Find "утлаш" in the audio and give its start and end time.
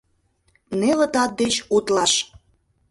1.75-2.13